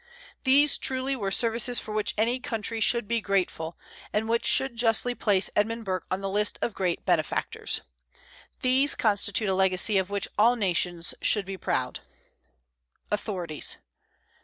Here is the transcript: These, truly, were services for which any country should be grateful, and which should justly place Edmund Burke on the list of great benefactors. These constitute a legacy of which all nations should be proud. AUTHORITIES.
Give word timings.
These, 0.45 0.79
truly, 0.79 1.15
were 1.15 1.29
services 1.29 1.77
for 1.77 1.91
which 1.93 2.15
any 2.17 2.39
country 2.39 2.79
should 2.79 3.07
be 3.07 3.21
grateful, 3.21 3.77
and 4.11 4.27
which 4.27 4.47
should 4.47 4.75
justly 4.75 5.13
place 5.13 5.51
Edmund 5.55 5.85
Burke 5.85 6.07
on 6.09 6.21
the 6.21 6.27
list 6.29 6.57
of 6.59 6.73
great 6.73 7.05
benefactors. 7.05 7.81
These 8.61 8.95
constitute 8.95 9.47
a 9.49 9.53
legacy 9.53 9.99
of 9.99 10.09
which 10.09 10.27
all 10.39 10.55
nations 10.55 11.13
should 11.21 11.45
be 11.45 11.55
proud. 11.55 11.99
AUTHORITIES. 13.11 13.77